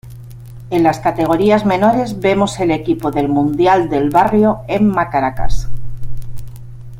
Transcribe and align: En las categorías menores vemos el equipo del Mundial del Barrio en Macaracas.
En 0.71 0.81
las 0.81 0.99
categorías 0.99 1.63
menores 1.63 2.19
vemos 2.19 2.59
el 2.59 2.71
equipo 2.71 3.11
del 3.11 3.29
Mundial 3.29 3.87
del 3.87 4.09
Barrio 4.09 4.61
en 4.67 4.87
Macaracas. 4.89 5.69